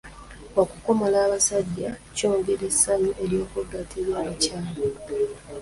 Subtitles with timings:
[0.61, 4.69] Okukomola abasajja kyongera essanyu ly'okwegatta eri abakyala.